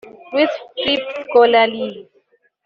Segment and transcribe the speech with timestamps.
[0.33, 1.83] Luis Felips Scolari